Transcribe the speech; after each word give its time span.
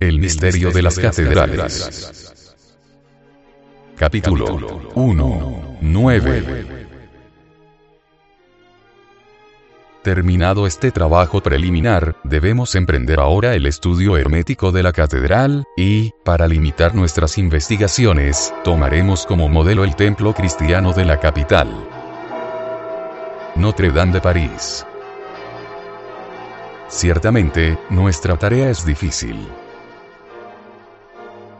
El 0.00 0.18
misterio 0.18 0.70
de 0.70 0.80
las 0.80 0.98
catedrales. 0.98 2.32
Capítulo 3.98 4.80
1. 4.94 5.76
9. 5.82 6.66
Terminado 10.02 10.66
este 10.66 10.90
trabajo 10.90 11.42
preliminar, 11.42 12.16
debemos 12.24 12.74
emprender 12.76 13.20
ahora 13.20 13.54
el 13.54 13.66
estudio 13.66 14.16
hermético 14.16 14.72
de 14.72 14.82
la 14.82 14.94
catedral, 14.94 15.64
y, 15.76 16.12
para 16.24 16.48
limitar 16.48 16.94
nuestras 16.94 17.36
investigaciones, 17.36 18.54
tomaremos 18.64 19.26
como 19.26 19.50
modelo 19.50 19.84
el 19.84 19.96
templo 19.96 20.32
cristiano 20.32 20.94
de 20.94 21.04
la 21.04 21.20
capital. 21.20 21.68
Notre 23.54 23.90
Dame 23.90 24.14
de 24.14 24.20
París. 24.22 24.86
Ciertamente, 26.88 27.78
nuestra 27.90 28.38
tarea 28.38 28.70
es 28.70 28.86
difícil. 28.86 29.46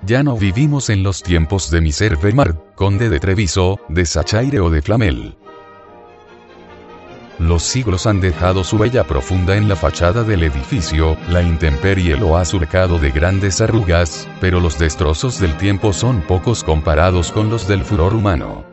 Ya 0.03 0.23
no 0.23 0.37
vivimos 0.37 0.89
en 0.89 1.03
los 1.03 1.23
tiempos 1.23 1.71
de 1.71 1.81
Miser 1.81 2.17
Vermar, 2.17 2.57
conde 2.75 3.11
de 3.11 3.21
Treviso, 3.21 3.79
de 3.89 4.07
Sachaire 4.07 4.61
o 4.61 4.71
de 4.71 4.81
Flamel. 4.81 5.37
Los 7.39 7.63
siglos 7.63 8.07
han 8.07 8.21
dejado 8.21 8.65
su 8.65 8.77
huella 8.77 9.05
profunda 9.05 9.57
en 9.57 9.69
la 9.69 9.77
fachada 9.77 10.25
del 10.25 10.43
edificio, 10.43 11.17
la 11.29 11.43
intemperie 11.43 12.17
lo 12.17 12.37
ha 12.37 12.45
surcado 12.45 12.99
de 12.99 13.11
grandes 13.11 13.61
arrugas, 13.61 14.29
pero 14.41 14.61
los 14.61 14.79
destrozos 14.79 15.41
del 15.41 15.57
tiempo 15.57 15.93
son 15.93 16.21
pocos 16.23 16.65
comparados 16.65 17.33
con 17.33 17.49
los 17.49 17.67
del 17.67 17.83
furor 17.83 18.15
humano. 18.15 18.65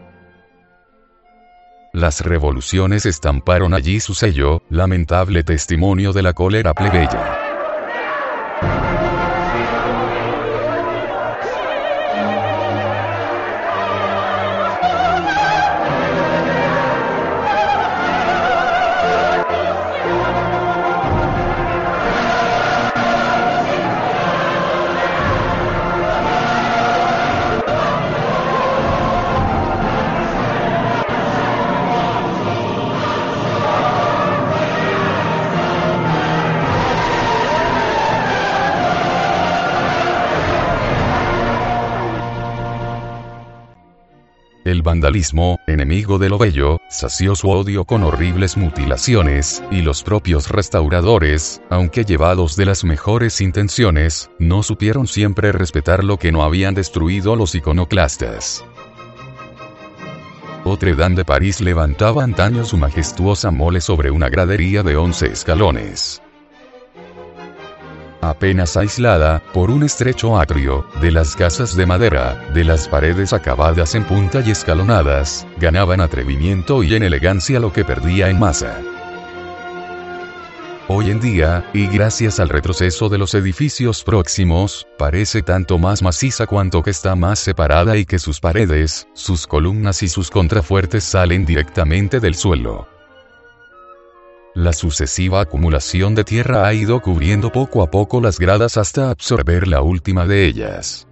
Las 1.94 2.22
revoluciones 2.22 3.05
estamparon 3.05 3.73
allí 3.73 4.00
su 4.00 4.14
sello, 4.14 4.62
lamentable 4.70 5.44
testimonio 5.44 6.12
de 6.12 6.22
la 6.23 6.34
cólera 6.34 6.73
plebeya. 6.73 7.46
Vandalismo, 44.88 45.59
enemigo 45.67 46.17
de 46.17 46.30
lo 46.30 46.38
bello, 46.38 46.80
sació 46.88 47.35
su 47.35 47.49
odio 47.49 47.83
con 47.83 48.03
horribles 48.03 48.55
mutilaciones, 48.55 49.61
y 49.69 49.81
los 49.81 50.02
propios 50.02 50.49
restauradores, 50.49 51.61
aunque 51.69 52.05
llevados 52.05 52.55
de 52.55 52.66
las 52.66 52.85
mejores 52.85 53.41
intenciones, 53.41 54.31
no 54.39 54.63
supieron 54.63 55.05
siempre 55.05 55.52
respetar 55.52 56.05
lo 56.05 56.16
que 56.17 56.31
no 56.31 56.41
habían 56.41 56.73
destruido 56.73 57.35
los 57.35 57.53
iconoclastas. 57.53 58.63
Notre 60.63 60.95
de 60.95 61.25
París 61.25 61.59
levantaba 61.59 62.23
antaño 62.23 62.63
su 62.63 62.77
majestuosa 62.77 63.51
mole 63.51 63.81
sobre 63.81 64.09
una 64.09 64.29
gradería 64.29 64.83
de 64.83 64.95
11 64.95 65.27
escalones 65.27 66.22
apenas 68.21 68.77
aislada, 68.77 69.43
por 69.53 69.71
un 69.71 69.83
estrecho 69.83 70.39
atrio, 70.39 70.85
de 71.01 71.11
las 71.11 71.35
casas 71.35 71.75
de 71.75 71.85
madera, 71.85 72.50
de 72.53 72.63
las 72.63 72.88
paredes 72.88 73.33
acabadas 73.33 73.95
en 73.95 74.03
punta 74.03 74.41
y 74.45 74.51
escalonadas, 74.51 75.47
ganaban 75.57 76.01
atrevimiento 76.01 76.83
y 76.83 76.95
en 76.95 77.03
elegancia 77.03 77.59
lo 77.59 77.72
que 77.73 77.85
perdía 77.85 78.29
en 78.29 78.39
masa. 78.39 78.79
Hoy 80.89 81.11
en 81.11 81.19
día, 81.19 81.69
y 81.73 81.88
gracias 81.88 82.39
al 82.39 82.47
retroceso 82.47 83.09
de 83.09 83.17
los 83.17 83.33
edificios 83.33 84.06
próximos, 84.06 84.88
parece 84.97 85.41
tanto 85.41 85.77
más 85.77 86.01
maciza 86.01 86.47
cuanto 86.47 86.81
que 86.81 86.91
está 86.91 87.13
más 87.13 87.39
separada 87.39 87.97
y 87.97 88.06
que 88.06 88.19
sus 88.19 88.39
paredes, 88.39 89.06
sus 89.13 89.47
columnas 89.47 90.01
y 90.01 90.07
sus 90.07 90.29
contrafuertes 90.29 91.03
salen 91.03 91.45
directamente 91.45 92.22
del 92.22 92.35
suelo. 92.35 92.97
La 94.57 94.73
sucesiva 94.73 95.41
acumulación 95.41 96.16
de 96.16 96.23
tierra 96.23 96.66
ha 96.66 96.73
ido 96.73 97.00
cubriendo 97.00 97.51
poco 97.51 97.84
a 97.84 97.91
poco 97.91 98.19
las 98.22 98.40
gradas 98.40 98.75
hasta 98.78 99.12
absorber 99.12 99.68
la 99.68 99.84
última 99.84 100.25
de 100.25 100.47
ellas. 100.47 101.07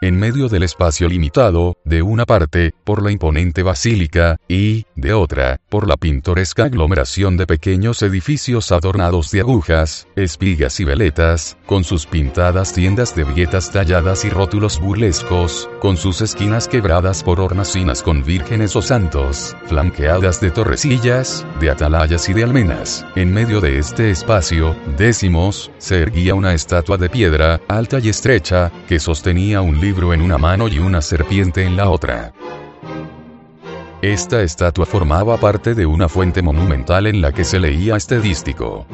En 0.00 0.16
medio 0.16 0.48
del 0.48 0.62
espacio 0.62 1.08
limitado, 1.08 1.76
de 1.84 2.02
una 2.02 2.24
parte, 2.24 2.69
por 2.84 3.02
la 3.02 3.10
imponente 3.10 3.62
basílica, 3.62 4.36
y, 4.48 4.86
de 4.96 5.12
otra, 5.12 5.60
por 5.68 5.86
la 5.86 5.96
pintoresca 5.96 6.64
aglomeración 6.64 7.36
de 7.36 7.46
pequeños 7.46 8.02
edificios 8.02 8.72
adornados 8.72 9.30
de 9.30 9.40
agujas, 9.40 10.06
espigas 10.16 10.80
y 10.80 10.84
veletas, 10.84 11.56
con 11.66 11.84
sus 11.84 12.06
pintadas 12.06 12.72
tiendas 12.72 13.14
de 13.14 13.24
vietas 13.24 13.70
talladas 13.70 14.24
y 14.24 14.30
rótulos 14.30 14.80
burlescos, 14.80 15.68
con 15.80 15.96
sus 15.96 16.20
esquinas 16.20 16.68
quebradas 16.68 17.22
por 17.22 17.40
hornacinas 17.40 18.02
con 18.02 18.24
vírgenes 18.24 18.76
o 18.76 18.82
santos, 18.82 19.56
flanqueadas 19.66 20.40
de 20.40 20.50
torrecillas, 20.50 21.46
de 21.60 21.70
atalayas 21.70 22.28
y 22.28 22.32
de 22.34 22.44
almenas. 22.44 23.06
En 23.16 23.32
medio 23.32 23.60
de 23.60 23.78
este 23.78 24.10
espacio, 24.10 24.76
décimos, 24.96 25.70
se 25.78 26.00
erguía 26.00 26.34
una 26.34 26.54
estatua 26.54 26.96
de 26.96 27.08
piedra, 27.08 27.60
alta 27.68 27.98
y 27.98 28.08
estrecha, 28.08 28.70
que 28.88 28.98
sostenía 28.98 29.60
un 29.60 29.80
libro 29.80 30.12
en 30.12 30.22
una 30.22 30.38
mano 30.38 30.68
y 30.68 30.78
una 30.78 31.02
serpiente 31.02 31.64
en 31.64 31.76
la 31.76 31.90
otra. 31.90 32.32
Esta 34.02 34.40
estatua 34.40 34.86
formaba 34.86 35.36
parte 35.36 35.74
de 35.74 35.84
una 35.84 36.08
fuente 36.08 36.40
monumental 36.40 37.06
en 37.06 37.20
la 37.20 37.32
que 37.32 37.44
se 37.44 37.60
leía 37.60 37.96
este 37.96 38.18
dístico. 38.18 38.86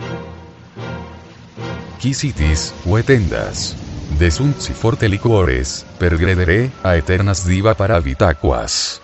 Quisitis, 2.01 2.75
huetendas. 2.85 3.77
Desunt 4.19 4.59
si 4.59 4.73
forte 4.73 5.09
liquores, 5.09 5.87
pergrederé, 6.01 6.73
a 6.83 6.97
eternas 6.97 7.47
diva 7.47 7.75
para 7.75 7.95
habitacuas. 7.95 9.01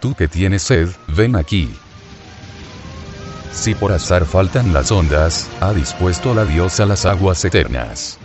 Tú 0.00 0.14
que 0.14 0.26
tienes 0.26 0.62
sed, 0.62 0.88
ven 1.06 1.36
aquí. 1.36 1.72
Si 3.52 3.72
por 3.76 3.92
azar 3.92 4.24
faltan 4.24 4.72
las 4.72 4.90
ondas, 4.90 5.48
ha 5.60 5.72
dispuesto 5.72 6.34
la 6.34 6.44
diosa 6.44 6.86
las 6.86 7.06
aguas 7.06 7.44
eternas. 7.44 8.18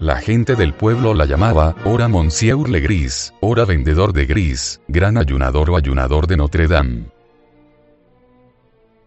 La 0.00 0.16
gente 0.16 0.56
del 0.56 0.72
pueblo 0.72 1.12
la 1.12 1.26
llamaba, 1.26 1.76
ora 1.84 2.08
Monsieur 2.08 2.66
le 2.70 2.80
Gris, 2.80 3.34
ora 3.40 3.66
vendedor 3.66 4.14
de 4.14 4.24
gris, 4.24 4.80
gran 4.88 5.18
ayunador 5.18 5.68
o 5.68 5.76
ayunador 5.76 6.26
de 6.26 6.38
Notre 6.38 6.66
Dame. 6.68 7.04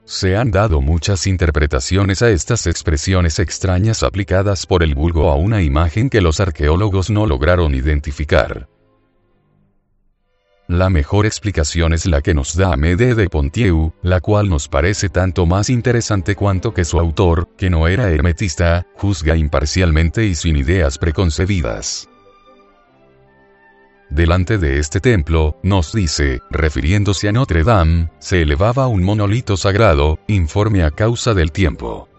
Se 0.06 0.38
han 0.38 0.52
dado 0.52 0.82
muchas 0.82 1.26
interpretaciones 1.26 2.22
a 2.22 2.30
estas 2.30 2.68
expresiones 2.68 3.40
extrañas 3.40 4.04
aplicadas 4.04 4.68
por 4.68 4.84
el 4.84 4.94
vulgo 4.94 5.32
a 5.32 5.36
una 5.36 5.64
imagen 5.64 6.12
que 6.12 6.22
los 6.22 6.40
arqueólogos 6.40 7.10
no 7.10 7.26
lograron 7.26 7.74
identificar. 7.74 8.68
La 10.74 10.90
mejor 10.90 11.28
explicación 11.28 11.94
es 11.94 12.08
la 12.08 12.24
que 12.24 12.34
nos 12.34 12.58
da 12.58 12.74
Amédée 12.74 13.14
de 13.14 13.30
Pontieu, 13.30 13.94
la 14.02 14.22
cual 14.22 14.50
nos 14.50 14.68
parece 14.68 15.08
tanto 15.08 15.46
más 15.46 15.70
interesante 15.70 16.36
cuanto 16.36 16.74
que 16.74 16.84
su 16.84 17.00
autor, 17.00 17.48
que 17.56 17.70
no 17.70 17.88
era 17.88 18.10
hermetista, 18.10 18.88
juzga 18.96 19.38
imparcialmente 19.38 20.26
y 20.26 20.34
sin 20.34 20.56
ideas 20.56 20.98
preconcebidas. 20.98 22.10
Delante 24.10 24.58
de 24.58 24.80
este 24.80 25.00
templo, 25.00 25.60
nos 25.62 25.94
dice, 25.94 26.42
refiriéndose 26.50 27.30
a 27.30 27.34
Notre 27.34 27.64
Dame, 27.64 28.10
se 28.18 28.42
elevaba 28.42 28.88
un 28.88 29.04
monolito 29.04 29.58
sagrado, 29.58 30.18
informe 30.26 30.82
a 30.82 30.90
causa 30.90 31.36
del 31.36 31.52
tiempo. 31.52 32.10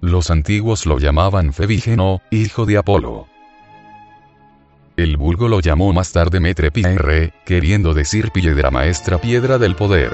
Los 0.00 0.32
antiguos 0.32 0.84
lo 0.84 0.98
llamaban 0.98 1.52
Febígeno, 1.52 2.22
hijo 2.32 2.66
de 2.66 2.78
Apolo. 2.78 3.28
El 4.96 5.18
vulgo 5.18 5.46
lo 5.46 5.60
llamó 5.60 5.92
más 5.92 6.10
tarde 6.12 6.40
Metre 6.40 6.70
Pierre, 6.70 7.34
queriendo 7.44 7.92
decir 7.92 8.30
piedra 8.30 8.70
maestra 8.70 9.18
piedra 9.18 9.58
del 9.58 9.76
poder. 9.76 10.10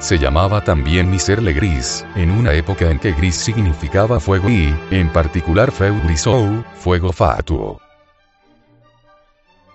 Se 0.00 0.18
llamaba 0.18 0.64
también 0.64 1.08
Miserle 1.08 1.52
Gris, 1.52 2.04
en 2.16 2.32
una 2.32 2.54
época 2.54 2.90
en 2.90 2.98
que 2.98 3.12
gris 3.12 3.36
significaba 3.36 4.18
fuego 4.18 4.50
y, 4.50 4.74
en 4.90 5.12
particular 5.12 5.70
Feu 5.70 5.94
Grisou, 6.04 6.64
fuego 6.74 7.12
fatuo. 7.12 7.80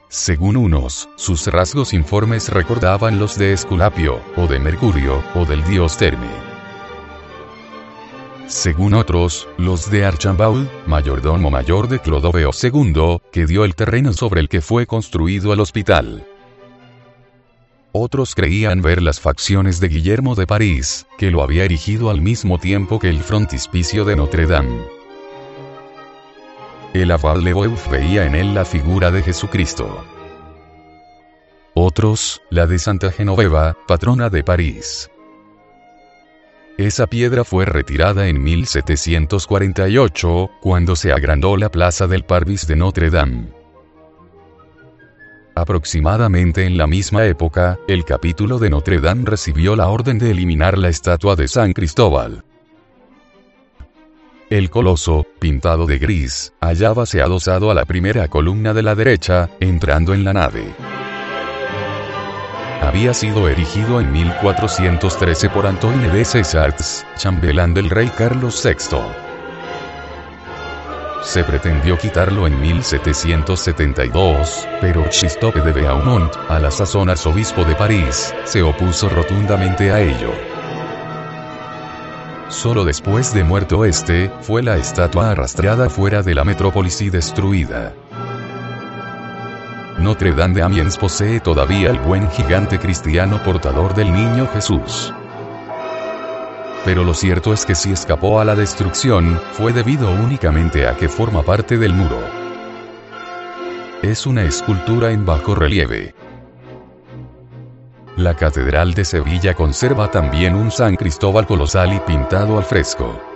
Según 0.10 0.58
unos, 0.58 1.08
sus 1.16 1.48
rasgos 1.48 1.94
informes 1.94 2.50
recordaban 2.50 3.20
los 3.20 3.38
de 3.38 3.54
Esculapio, 3.54 4.20
o 4.36 4.48
de 4.48 4.60
Mercurio, 4.60 5.24
o 5.34 5.46
del 5.46 5.64
dios 5.64 5.96
Terme 5.96 6.51
según 8.52 8.94
otros, 8.94 9.48
los 9.58 9.90
de 9.90 10.06
Archambault, 10.06 10.70
mayordomo 10.86 11.50
mayor 11.50 11.88
de 11.88 12.00
Clodoveo 12.00 12.52
II, 12.52 13.20
que 13.32 13.46
dio 13.46 13.64
el 13.64 13.76
terreno 13.76 14.12
sobre 14.12 14.42
el 14.42 14.50
que 14.50 14.60
fue 14.60 14.86
construido 14.86 15.54
el 15.54 15.62
hospital. 15.62 16.28
Otros 17.94 18.36
creían 18.36 18.82
ver 18.82 19.02
las 19.02 19.22
facciones 19.22 19.80
de 19.80 19.88
Guillermo 19.88 20.36
de 20.36 20.48
París, 20.48 21.08
que 21.18 21.32
lo 21.32 21.44
había 21.44 21.64
erigido 21.64 22.10
al 22.10 22.22
mismo 22.22 22.60
tiempo 22.60 23.00
que 23.00 23.10
el 23.10 23.22
frontispicio 23.22 24.04
de 24.04 24.18
Notre 24.18 24.46
Dame. 24.46 24.86
El 26.94 27.12
abad 27.12 27.38
Leboeuf 27.38 27.90
veía 27.90 28.26
en 28.26 28.36
él 28.36 28.54
la 28.54 28.66
figura 28.66 29.12
de 29.12 29.24
Jesucristo. 29.24 30.04
Otros, 31.74 32.42
la 32.50 32.68
de 32.68 32.80
Santa 32.80 33.14
Genoveva, 33.14 33.78
patrona 33.88 34.30
de 34.30 34.44
París. 34.44 35.10
Esa 36.82 37.06
piedra 37.06 37.44
fue 37.44 37.66
retirada 37.66 38.28
en 38.28 38.42
1748, 38.42 40.50
cuando 40.62 40.96
se 40.96 41.12
agrandó 41.12 41.56
la 41.56 41.70
plaza 41.70 42.08
del 42.08 42.24
Parvis 42.24 42.66
de 42.66 42.76
Notre 42.76 43.12
Dame. 43.12 43.50
Aproximadamente 45.54 46.66
en 46.66 46.80
la 46.80 46.88
misma 46.88 47.26
época, 47.26 47.78
el 47.88 48.04
capítulo 48.04 48.58
de 48.58 48.72
Notre 48.72 49.00
Dame 49.00 49.26
recibió 49.26 49.76
la 49.76 49.90
orden 49.90 50.18
de 50.18 50.32
eliminar 50.32 50.76
la 50.76 50.90
estatua 50.90 51.36
de 51.36 51.48
San 51.48 51.74
Cristóbal. 51.74 52.44
El 54.50 54.72
coloso, 54.72 55.28
pintado 55.38 55.86
de 55.86 56.00
gris, 56.00 56.52
hallábase 56.62 57.22
adosado 57.22 57.70
a 57.70 57.76
la 57.76 57.86
primera 57.86 58.28
columna 58.28 58.74
de 58.74 58.82
la 58.82 58.96
derecha, 58.96 59.52
entrando 59.60 60.16
en 60.16 60.24
la 60.24 60.34
nave. 60.34 60.74
Había 62.82 63.14
sido 63.14 63.48
erigido 63.48 64.02
en 64.02 64.12
1413 64.12 65.50
por 65.50 65.68
Antoine 65.68 66.10
de 66.10 66.26
Césars, 66.26 67.06
chambelán 67.16 67.76
del 67.76 67.92
rey 67.92 68.12
Carlos 68.18 68.60
VI. 68.64 68.98
Se 71.24 71.44
pretendió 71.44 72.00
quitarlo 72.00 72.48
en 72.48 72.60
1772, 72.60 74.68
pero 74.82 75.04
Christophe 75.04 75.62
de 75.62 75.72
Beaumont, 75.72 76.34
a 76.50 76.60
la 76.60 76.72
sazón 76.72 77.12
arzobispo 77.12 77.64
de 77.64 77.76
París, 77.76 78.34
se 78.46 78.64
opuso 78.64 79.10
rotundamente 79.10 79.92
a 79.92 80.02
ello. 80.02 80.32
Solo 82.50 82.84
después 82.84 83.32
de 83.32 83.44
muerto 83.44 83.86
este, 83.86 84.32
fue 84.42 84.64
la 84.64 84.78
estatua 84.78 85.30
arrastrada 85.32 85.88
fuera 85.88 86.24
de 86.24 86.34
la 86.34 86.44
metrópolis 86.44 87.00
y 87.02 87.12
destruida. 87.12 87.94
Notre 90.02 90.34
Dame 90.34 90.56
de 90.56 90.64
Amiens 90.64 90.98
posee 90.98 91.40
todavía 91.40 91.92
el 91.92 92.00
buen 92.00 92.28
gigante 92.32 92.80
cristiano 92.80 93.40
portador 93.44 93.94
del 93.94 94.12
niño 94.12 94.48
Jesús. 94.52 95.14
Pero 96.84 97.04
lo 97.04 97.14
cierto 97.14 97.54
es 97.54 97.68
que 97.68 97.76
si 97.76 97.92
escapó 97.92 98.40
a 98.40 98.46
la 98.46 98.56
destrucción, 98.56 99.40
fue 99.52 99.74
debido 99.74 100.12
únicamente 100.12 100.88
a 100.88 100.98
que 100.98 101.08
forma 101.08 101.44
parte 101.44 101.78
del 101.78 101.94
muro. 101.94 102.20
Es 104.02 104.26
una 104.26 104.42
escultura 104.42 105.12
en 105.12 105.24
bajo 105.24 105.54
relieve. 105.54 106.16
La 108.18 108.34
Catedral 108.34 108.96
de 108.96 109.06
Sevilla 109.06 109.54
conserva 109.54 110.10
también 110.10 110.56
un 110.56 110.72
San 110.72 110.96
Cristóbal 110.96 111.46
colosal 111.46 111.94
y 111.94 112.00
pintado 112.00 112.58
al 112.58 112.64
fresco. 112.64 113.31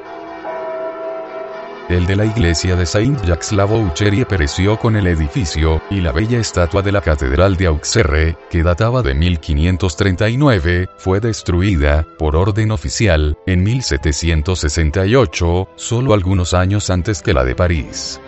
El 1.87 2.07
de 2.07 2.15
la 2.15 2.25
iglesia 2.25 2.75
de 2.75 2.87
Saint-Jacques-la-Boucherie 2.87 4.25
pereció 4.25 4.79
con 4.79 4.95
el 4.95 5.05
edificio, 5.05 5.83
y 5.91 6.01
la 6.01 6.11
bella 6.11 6.39
estatua 6.39 6.81
de 6.81 6.91
la 6.91 7.01
Catedral 7.01 7.57
de 7.57 7.67
Auxerre, 7.67 8.35
que 8.49 8.63
databa 8.63 9.03
de 9.03 9.13
1539, 9.13 10.89
fue 10.97 11.19
destruida, 11.19 12.07
por 12.17 12.35
orden 12.35 12.71
oficial, 12.71 13.37
en 13.45 13.63
1768, 13.63 15.69
solo 15.75 16.15
algunos 16.15 16.55
años 16.55 16.89
antes 16.89 17.21
que 17.21 17.35
la 17.35 17.43
de 17.43 17.53
París. 17.53 18.19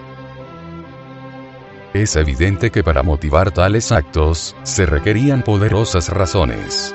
Es 1.96 2.16
evidente 2.16 2.70
que 2.70 2.84
para 2.84 3.02
motivar 3.02 3.50
tales 3.50 3.92
actos, 3.92 4.56
se 4.62 4.86
requerían 4.86 5.42
poderosas 5.42 6.10
razones. 6.10 6.94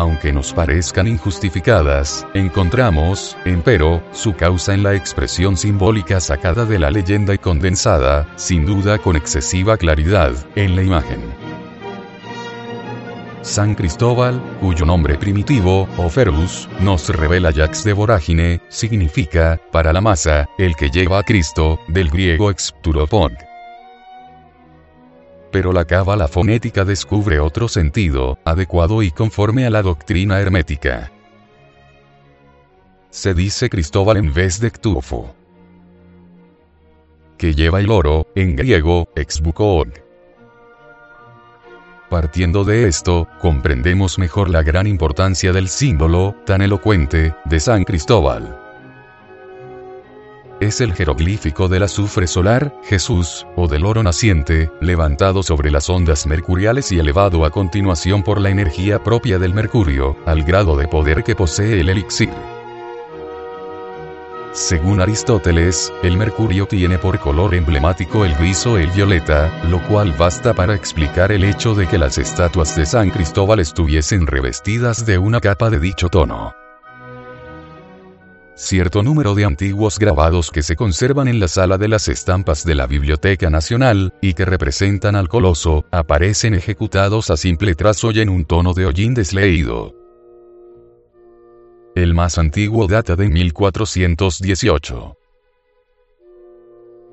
Aunque 0.00 0.32
nos 0.32 0.54
parezcan 0.54 1.06
injustificadas, 1.06 2.26
encontramos, 2.32 3.36
empero, 3.44 4.02
su 4.12 4.32
causa 4.32 4.72
en 4.72 4.82
la 4.82 4.94
expresión 4.94 5.58
simbólica 5.58 6.20
sacada 6.20 6.64
de 6.64 6.78
la 6.78 6.90
leyenda 6.90 7.34
y 7.34 7.38
condensada, 7.38 8.26
sin 8.36 8.64
duda 8.64 8.96
con 8.96 9.14
excesiva 9.14 9.76
claridad, 9.76 10.32
en 10.56 10.74
la 10.74 10.82
imagen. 10.84 11.20
San 13.42 13.74
Cristóbal, 13.74 14.40
cuyo 14.58 14.86
nombre 14.86 15.18
primitivo, 15.18 15.86
Oferus, 15.98 16.66
nos 16.80 17.10
revela 17.10 17.52
Jax 17.52 17.84
de 17.84 17.92
Vorágine, 17.92 18.62
significa, 18.70 19.60
para 19.70 19.92
la 19.92 20.00
masa, 20.00 20.48
el 20.56 20.76
que 20.76 20.88
lleva 20.88 21.18
a 21.18 21.24
Cristo, 21.24 21.78
del 21.88 22.08
griego 22.08 22.50
expturopon. 22.50 23.49
Pero 25.50 25.72
la 25.72 25.84
cábala 25.84 26.28
fonética 26.28 26.84
descubre 26.84 27.40
otro 27.40 27.68
sentido, 27.68 28.38
adecuado 28.44 29.02
y 29.02 29.10
conforme 29.10 29.66
a 29.66 29.70
la 29.70 29.82
doctrina 29.82 30.40
hermética. 30.40 31.10
Se 33.10 33.34
dice 33.34 33.68
Cristóbal 33.68 34.18
en 34.18 34.32
vez 34.32 34.60
de 34.60 34.70
Ctufo. 34.70 35.34
Que 37.36 37.54
lleva 37.54 37.80
el 37.80 37.90
oro, 37.90 38.28
en 38.36 38.54
griego, 38.54 39.08
exbukoog. 39.16 39.88
Partiendo 42.08 42.64
de 42.64 42.86
esto, 42.86 43.26
comprendemos 43.40 44.18
mejor 44.18 44.50
la 44.50 44.62
gran 44.62 44.86
importancia 44.86 45.52
del 45.52 45.68
símbolo, 45.68 46.34
tan 46.44 46.60
elocuente, 46.60 47.34
de 47.44 47.60
San 47.60 47.84
Cristóbal. 47.84 48.59
Es 50.60 50.82
el 50.82 50.92
jeroglífico 50.92 51.68
del 51.68 51.84
azufre 51.84 52.26
solar, 52.26 52.74
Jesús, 52.84 53.46
o 53.56 53.66
del 53.66 53.86
oro 53.86 54.02
naciente, 54.02 54.70
levantado 54.82 55.42
sobre 55.42 55.70
las 55.70 55.88
ondas 55.88 56.26
mercuriales 56.26 56.92
y 56.92 56.98
elevado 56.98 57.46
a 57.46 57.50
continuación 57.50 58.22
por 58.22 58.38
la 58.38 58.50
energía 58.50 59.02
propia 59.02 59.38
del 59.38 59.54
mercurio, 59.54 60.18
al 60.26 60.44
grado 60.44 60.76
de 60.76 60.86
poder 60.86 61.24
que 61.24 61.34
posee 61.34 61.80
el 61.80 61.88
elixir. 61.88 62.28
Según 64.52 65.00
Aristóteles, 65.00 65.90
el 66.02 66.18
mercurio 66.18 66.66
tiene 66.66 66.98
por 66.98 67.18
color 67.20 67.54
emblemático 67.54 68.26
el 68.26 68.34
gris 68.34 68.66
o 68.66 68.76
el 68.76 68.90
violeta, 68.90 69.50
lo 69.70 69.82
cual 69.88 70.12
basta 70.12 70.52
para 70.52 70.74
explicar 70.74 71.32
el 71.32 71.44
hecho 71.44 71.74
de 71.74 71.86
que 71.86 71.96
las 71.96 72.18
estatuas 72.18 72.76
de 72.76 72.84
San 72.84 73.08
Cristóbal 73.08 73.60
estuviesen 73.60 74.26
revestidas 74.26 75.06
de 75.06 75.16
una 75.16 75.40
capa 75.40 75.70
de 75.70 75.78
dicho 75.78 76.10
tono. 76.10 76.54
Cierto 78.62 79.02
número 79.02 79.34
de 79.34 79.46
antiguos 79.46 79.98
grabados 79.98 80.50
que 80.50 80.62
se 80.62 80.76
conservan 80.76 81.28
en 81.28 81.40
la 81.40 81.48
sala 81.48 81.78
de 81.78 81.88
las 81.88 82.08
estampas 82.08 82.62
de 82.62 82.74
la 82.74 82.86
Biblioteca 82.86 83.48
Nacional, 83.48 84.12
y 84.20 84.34
que 84.34 84.44
representan 84.44 85.16
al 85.16 85.30
coloso, 85.30 85.86
aparecen 85.90 86.52
ejecutados 86.52 87.30
a 87.30 87.38
simple 87.38 87.74
trazo 87.74 88.10
y 88.10 88.20
en 88.20 88.28
un 88.28 88.44
tono 88.44 88.74
de 88.74 88.84
hollín 88.84 89.14
desleído. 89.14 89.94
El 91.94 92.12
más 92.12 92.36
antiguo 92.36 92.86
data 92.86 93.16
de 93.16 93.30
1418. 93.30 95.16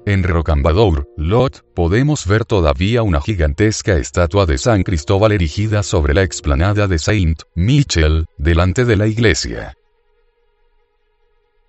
En 0.06 0.24
Rocambador, 0.24 1.08
Lot, 1.16 1.64
podemos 1.74 2.28
ver 2.28 2.44
todavía 2.44 3.04
una 3.04 3.22
gigantesca 3.22 3.96
estatua 3.96 4.46
de 4.46 4.58
San 4.58 4.84
Cristóbal 4.84 5.32
erigida 5.32 5.82
sobre 5.82 6.14
la 6.14 6.24
explanada 6.24 6.88
de 6.88 7.00
Saint 7.00 7.44
Michel, 7.56 8.26
delante 8.38 8.84
de 8.84 8.98
la 8.98 9.08
iglesia. 9.08 9.77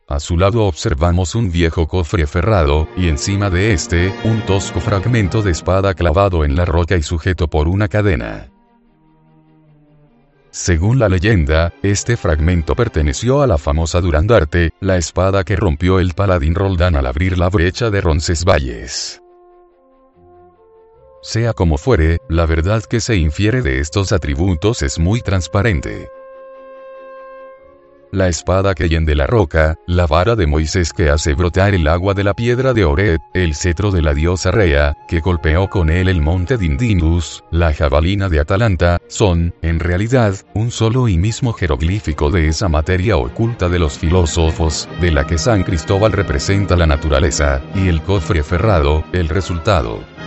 A 0.08 0.20
su 0.20 0.38
lado 0.38 0.64
observamos 0.64 1.34
un 1.34 1.52
viejo 1.52 1.86
cofre 1.86 2.26
ferrado, 2.26 2.88
y 2.96 3.08
encima 3.08 3.50
de 3.50 3.74
este, 3.74 4.10
un 4.24 4.40
tosco 4.46 4.80
fragmento 4.80 5.42
de 5.42 5.50
espada 5.50 5.92
clavado 5.92 6.46
en 6.46 6.56
la 6.56 6.64
roca 6.64 6.96
y 6.96 7.02
sujeto 7.02 7.46
por 7.46 7.68
una 7.68 7.88
cadena. 7.88 8.48
Según 10.50 10.98
la 10.98 11.10
leyenda, 11.10 11.74
este 11.82 12.16
fragmento 12.16 12.74
perteneció 12.74 13.42
a 13.42 13.46
la 13.46 13.58
famosa 13.58 14.00
Durandarte, 14.00 14.70
la 14.80 14.96
espada 14.96 15.44
que 15.44 15.56
rompió 15.56 16.00
el 16.00 16.14
paladín 16.14 16.54
Roldán 16.54 16.96
al 16.96 17.06
abrir 17.06 17.36
la 17.36 17.50
brecha 17.50 17.90
de 17.90 18.00
Roncesvalles. 18.00 19.20
Sea 21.20 21.52
como 21.52 21.76
fuere, 21.76 22.20
la 22.30 22.46
verdad 22.46 22.82
que 22.82 23.00
se 23.00 23.16
infiere 23.16 23.60
de 23.60 23.80
estos 23.80 24.12
atributos 24.12 24.80
es 24.80 24.98
muy 24.98 25.20
transparente 25.20 26.08
la 28.12 28.28
espada 28.28 28.74
que 28.74 28.88
de 28.88 29.14
la 29.14 29.26
roca, 29.26 29.76
la 29.86 30.06
vara 30.06 30.34
de 30.34 30.46
Moisés 30.46 30.92
que 30.92 31.10
hace 31.10 31.34
brotar 31.34 31.74
el 31.74 31.86
agua 31.86 32.14
de 32.14 32.24
la 32.24 32.34
piedra 32.34 32.72
de 32.72 32.84
Ored, 32.84 33.18
el 33.34 33.54
cetro 33.54 33.90
de 33.90 34.02
la 34.02 34.14
diosa 34.14 34.50
Rea, 34.50 34.96
que 35.06 35.20
golpeó 35.20 35.68
con 35.68 35.90
él 35.90 36.08
el 36.08 36.20
monte 36.20 36.56
Dindinus, 36.56 37.44
la 37.50 37.72
jabalina 37.72 38.28
de 38.28 38.40
Atalanta, 38.40 38.98
son, 39.06 39.54
en 39.62 39.78
realidad, 39.78 40.34
un 40.54 40.70
solo 40.70 41.08
y 41.08 41.16
mismo 41.16 41.52
jeroglífico 41.52 42.30
de 42.30 42.48
esa 42.48 42.68
materia 42.68 43.16
oculta 43.16 43.68
de 43.68 43.78
los 43.78 43.98
filósofos, 43.98 44.88
de 45.00 45.12
la 45.12 45.26
que 45.26 45.38
San 45.38 45.62
Cristóbal 45.62 46.12
representa 46.12 46.76
la 46.76 46.86
naturaleza, 46.86 47.62
y 47.74 47.88
el 47.88 48.02
cofre 48.02 48.42
ferrado, 48.42 49.04
el 49.12 49.28
resultado. 49.28 50.17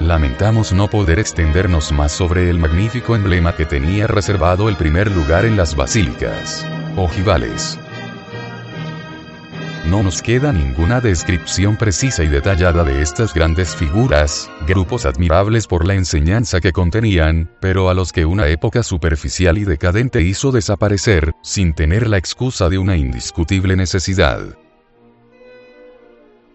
Lamentamos 0.00 0.72
no 0.72 0.88
poder 0.88 1.18
extendernos 1.18 1.90
más 1.90 2.12
sobre 2.12 2.48
el 2.50 2.58
magnífico 2.58 3.16
emblema 3.16 3.56
que 3.56 3.66
tenía 3.66 4.06
reservado 4.06 4.68
el 4.68 4.76
primer 4.76 5.10
lugar 5.10 5.44
en 5.44 5.56
las 5.56 5.74
basílicas. 5.74 6.64
Ojivales. 6.96 7.78
no 9.86 10.02
nos 10.02 10.20
queda 10.20 10.52
ninguna 10.52 11.00
descripción 11.00 11.76
precisa 11.76 12.22
y 12.22 12.28
detallada 12.28 12.84
de 12.84 13.00
estas 13.00 13.32
grandes 13.32 13.74
figuras, 13.74 14.50
grupos 14.66 15.06
admirables 15.06 15.66
por 15.66 15.86
la 15.86 15.94
enseñanza 15.94 16.60
que 16.60 16.72
contenían, 16.72 17.50
pero 17.60 17.88
a 17.88 17.94
los 17.94 18.12
que 18.12 18.26
una 18.26 18.48
época 18.48 18.82
superficial 18.82 19.56
y 19.56 19.64
decadente 19.64 20.20
hizo 20.22 20.52
desaparecer, 20.52 21.32
sin 21.42 21.72
tener 21.72 22.06
la 22.06 22.18
excusa 22.18 22.68
de 22.68 22.78
una 22.78 22.96
indiscutible 22.96 23.76
necesidad. 23.76 24.58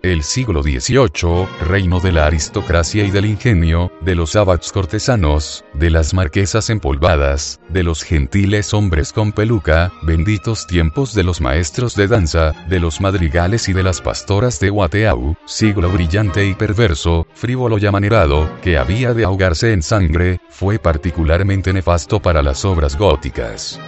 El 0.03 0.23
siglo 0.23 0.61
XVIII, 0.61 1.47
reino 1.61 2.01
de 2.01 2.11
la 2.11 2.25
aristocracia 2.25 3.05
y 3.05 3.09
del 3.09 3.25
ingenio, 3.25 3.89
de 4.01 4.15
los 4.15 4.35
abats 4.35 4.73
cortesanos, 4.73 5.63
de 5.73 5.89
las 5.89 6.13
marquesas 6.13 6.69
empolvadas, 6.69 7.61
de 7.69 7.83
los 7.83 8.03
gentiles 8.03 8.73
hombres 8.73 9.13
con 9.13 9.31
peluca, 9.31 9.93
benditos 10.01 10.67
tiempos 10.67 11.13
de 11.13 11.23
los 11.23 11.39
maestros 11.39 11.95
de 11.95 12.09
danza, 12.09 12.51
de 12.67 12.81
los 12.81 12.99
madrigales 12.99 13.69
y 13.69 13.73
de 13.73 13.83
las 13.83 14.01
pastoras 14.01 14.59
de 14.59 14.71
Wateau, 14.71 15.37
siglo 15.45 15.89
brillante 15.89 16.45
y 16.45 16.53
perverso, 16.53 17.25
frívolo 17.33 17.77
y 17.77 17.85
amanerado, 17.85 18.49
que 18.61 18.77
había 18.77 19.13
de 19.13 19.23
ahogarse 19.23 19.71
en 19.71 19.81
sangre, 19.81 20.41
fue 20.49 20.79
particularmente 20.79 21.71
nefasto 21.71 22.21
para 22.21 22.43
las 22.43 22.65
obras 22.65 22.97
góticas. 22.97 23.79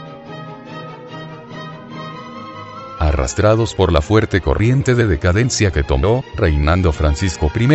Arrastrados 3.00 3.76
por 3.76 3.92
la 3.92 4.02
fuerte 4.02 4.42
corriente 4.42 4.96
de 4.96 5.06
decadencia 5.08 5.72
que 5.72 5.84
tomó, 5.84 6.24
reinando 6.36 6.92
Francisco 6.92 7.52
I, 7.54 7.66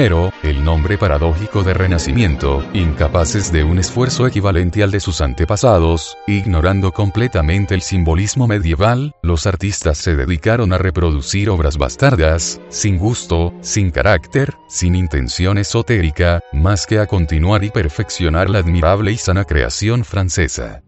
el 0.42 0.64
nombre 0.64 0.96
paradójico 0.96 1.62
de 1.62 1.74
Renacimiento, 1.74 2.64
incapaces 2.72 3.52
de 3.52 3.64
un 3.64 3.78
esfuerzo 3.78 4.26
equivalente 4.26 4.82
al 4.82 4.90
de 4.90 5.00
sus 5.00 5.20
antepasados, 5.20 6.16
ignorando 6.26 6.92
completamente 6.92 7.74
el 7.74 7.82
simbolismo 7.82 8.46
medieval, 8.46 9.14
los 9.22 9.46
artistas 9.46 9.98
se 9.98 10.16
dedicaron 10.16 10.72
a 10.72 10.78
reproducir 10.78 11.50
obras 11.50 11.76
bastardas, 11.76 12.60
sin 12.68 12.98
gusto, 12.98 13.52
sin 13.60 13.90
carácter, 13.90 14.54
sin 14.68 14.94
intención 14.94 15.58
esotérica, 15.58 16.40
más 16.52 16.86
que 16.86 16.98
a 16.98 17.06
continuar 17.06 17.64
y 17.64 17.70
perfeccionar 17.70 18.48
la 18.48 18.58
admirable 18.58 19.12
y 19.12 19.16
sana 19.16 19.44
creación 19.44 20.04
francesa. 20.04 20.82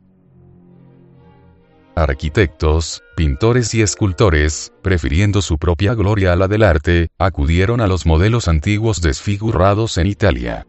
Arquitectos, 1.95 3.03
pintores 3.17 3.75
y 3.75 3.83
escultores, 3.83 4.73
prefiriendo 4.81 5.43
su 5.43 5.59
propia 5.59 5.93
gloria 5.95 6.33
a 6.33 6.37
la 6.37 6.49
del 6.49 6.63
arte, 6.63 7.11
acudieron 7.19 7.83
a 7.83 7.87
los 7.87 8.07
modelos 8.07 8.49
antiguos 8.49 9.03
desfigurados 9.03 9.99
en 9.99 10.07
Italia. 10.07 10.67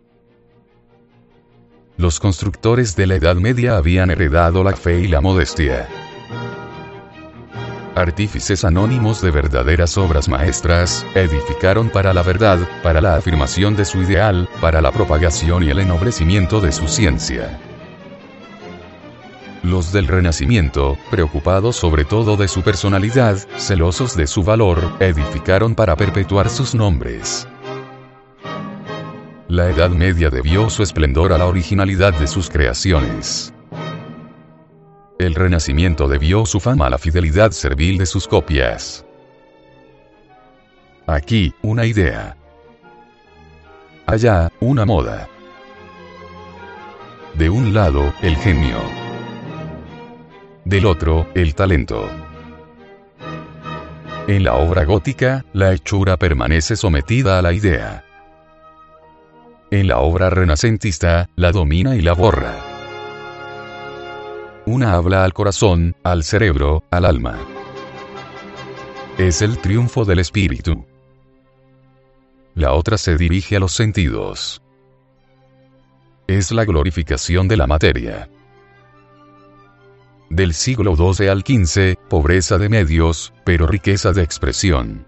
Los 1.95 2.19
constructores 2.19 2.97
de 2.97 3.07
la 3.07 3.15
Edad 3.15 3.37
Media 3.37 3.77
habían 3.77 4.11
heredado 4.11 4.65
la 4.65 4.75
fe 4.75 4.99
y 4.99 5.07
la 5.07 5.21
modestia. 5.21 5.87
Artífices 7.95 8.65
anónimos 8.65 9.21
de 9.21 9.31
verdaderas 9.31 9.97
obras 9.97 10.27
maestras, 10.27 11.05
edificaron 11.15 11.89
para 11.89 12.13
la 12.13 12.23
verdad, 12.23 12.59
para 12.81 12.99
la 12.99 13.15
afirmación 13.15 13.77
de 13.77 13.85
su 13.85 14.01
ideal, 14.01 14.49
para 14.59 14.81
la 14.81 14.91
propagación 14.91 15.63
y 15.63 15.69
el 15.69 15.79
ennoblecimiento 15.79 16.59
de 16.59 16.73
su 16.73 16.89
ciencia. 16.89 17.59
Los 19.63 19.93
del 19.93 20.07
Renacimiento, 20.07 20.97
preocupados 21.09 21.77
sobre 21.77 22.03
todo 22.03 22.35
de 22.35 22.49
su 22.49 22.63
personalidad, 22.63 23.37
celosos 23.55 24.13
de 24.17 24.27
su 24.27 24.43
valor, 24.43 24.77
edificaron 24.99 25.73
para 25.73 25.95
perpetuar 25.95 26.49
sus 26.49 26.75
nombres. 26.75 27.47
La 29.47 29.69
Edad 29.69 29.91
Media 29.91 30.29
debió 30.29 30.69
su 30.69 30.83
esplendor 30.83 31.31
a 31.31 31.37
la 31.37 31.45
originalidad 31.45 32.13
de 32.13 32.27
sus 32.27 32.49
creaciones. 32.49 33.53
El 35.17 35.33
Renacimiento 35.33 36.09
debió 36.09 36.45
su 36.45 36.59
fama 36.59 36.87
a 36.87 36.89
la 36.89 36.97
fidelidad 36.97 37.51
servil 37.51 37.97
de 37.97 38.05
sus 38.05 38.27
copias. 38.27 39.05
Aquí, 41.07 41.53
una 41.61 41.85
idea. 41.85 42.35
Allá, 44.07 44.51
una 44.59 44.85
moda. 44.85 45.29
De 47.35 47.49
un 47.49 47.73
lado, 47.73 48.13
el 48.21 48.35
genio 48.35 49.02
del 50.65 50.85
otro, 50.85 51.27
el 51.35 51.55
talento. 51.55 52.09
En 54.27 54.43
la 54.43 54.55
obra 54.55 54.85
gótica, 54.85 55.43
la 55.51 55.73
hechura 55.73 56.17
permanece 56.17 56.75
sometida 56.75 57.37
a 57.37 57.41
la 57.41 57.51
idea. 57.51 58.05
En 59.71 59.87
la 59.87 59.99
obra 59.99 60.29
renacentista, 60.29 61.29
la 61.35 61.51
domina 61.51 61.95
y 61.95 62.01
la 62.01 62.13
borra. 62.13 62.55
Una 64.65 64.93
habla 64.93 65.25
al 65.25 65.33
corazón, 65.33 65.95
al 66.03 66.23
cerebro, 66.23 66.83
al 66.89 67.05
alma. 67.05 67.37
Es 69.17 69.41
el 69.41 69.57
triunfo 69.57 70.05
del 70.05 70.19
espíritu. 70.19 70.85
La 72.55 72.71
otra 72.71 72.97
se 72.97 73.17
dirige 73.17 73.57
a 73.57 73.59
los 73.59 73.73
sentidos. 73.73 74.61
Es 76.27 76.51
la 76.51 76.63
glorificación 76.63 77.49
de 77.49 77.57
la 77.57 77.67
materia 77.67 78.29
del 80.35 80.53
siglo 80.53 80.95
XII 80.95 81.29
al 81.29 81.41
XV, 81.41 81.95
pobreza 82.09 82.57
de 82.57 82.69
medios, 82.69 83.33
pero 83.43 83.67
riqueza 83.67 84.11
de 84.11 84.23
expresión. 84.23 85.05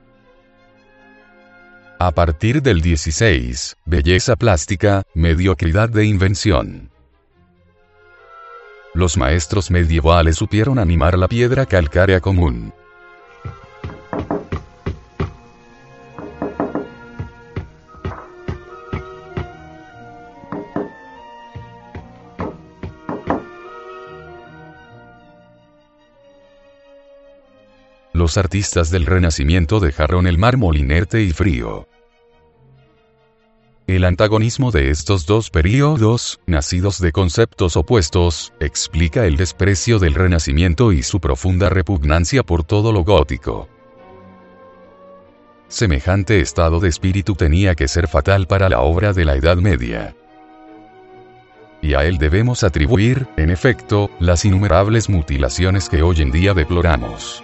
A 2.00 2.12
partir 2.12 2.62
del 2.62 2.82
XVI, 2.82 3.56
belleza 3.86 4.36
plástica, 4.36 5.04
mediocridad 5.14 5.90
de 5.90 6.06
invención. 6.06 6.92
Los 8.94 9.18
maestros 9.18 9.72
medievales 9.72 10.38
supieron 10.38 10.78
animar 10.78 11.18
la 11.18 11.28
piedra 11.28 11.66
calcárea 11.66 12.22
común. 12.22 12.74
Los 28.26 28.38
artistas 28.38 28.90
del 28.90 29.06
Renacimiento 29.06 29.80
dejaron 29.80 30.26
el 30.26 30.40
mármol 30.40 30.78
inerte 30.78 31.22
y 31.22 31.30
frío. 31.30 31.88
El 33.86 34.04
antagonismo 34.04 34.72
de 34.72 34.90
estos 34.90 35.28
dos 35.28 35.52
períodos, 35.52 36.40
nacidos 36.48 37.00
de 37.00 37.12
conceptos 37.12 37.78
opuestos, 37.78 38.52
explica 38.60 39.28
el 39.28 39.38
desprecio 39.38 40.00
del 40.00 40.16
Renacimiento 40.16 40.92
y 40.92 41.04
su 41.04 41.20
profunda 41.20 41.70
repugnancia 41.70 42.42
por 42.42 42.64
todo 42.64 42.92
lo 42.92 43.04
gótico. 43.04 43.70
Semejante 45.68 46.40
estado 46.40 46.80
de 46.80 46.90
espíritu 46.90 47.36
tenía 47.36 47.76
que 47.76 47.88
ser 47.88 48.08
fatal 48.08 48.48
para 48.48 48.70
la 48.70 48.80
obra 48.80 49.14
de 49.14 49.24
la 49.24 49.36
Edad 49.36 49.58
Media. 49.58 50.16
Y 51.80 51.94
a 51.94 52.06
él 52.06 52.18
debemos 52.18 52.64
atribuir, 52.64 53.28
en 53.38 53.52
efecto, 53.52 54.10
las 54.20 54.46
innumerables 54.46 55.10
mutilaciones 55.10 55.90
que 55.90 56.02
hoy 56.02 56.24
en 56.24 56.32
día 56.32 56.56
deploramos. 56.56 57.44